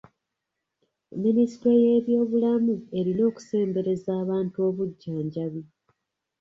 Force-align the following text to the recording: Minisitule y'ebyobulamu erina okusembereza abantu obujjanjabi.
Minisitule 1.23 1.77
y'ebyobulamu 1.85 2.75
erina 2.99 3.21
okusembereza 3.29 4.09
abantu 4.23 4.57
obujjanjabi. 4.67 5.61